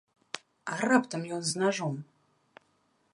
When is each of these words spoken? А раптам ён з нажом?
А 0.71 0.77
раптам 0.89 1.21
ён 1.37 1.45
з 1.49 1.53
нажом? 1.65 1.95